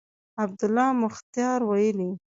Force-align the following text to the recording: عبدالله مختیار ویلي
عبدالله 0.43 0.87
مختیار 1.03 1.59
ویلي 1.69 2.11